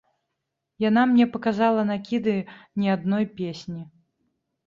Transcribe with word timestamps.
Яна 0.83 1.01
мне 1.09 1.25
паказала 1.33 1.81
накіды 1.91 2.35
не 2.85 2.89
адной 2.97 3.27
песні. 3.41 3.81